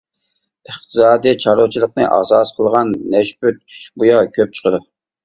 [0.69, 4.81] ئىقتىسادىي چارۋىچىلىقنى ئاساس قىلغان، نەشپۈت، چۈچۈكبۇيا كۆپ چىقىدۇ.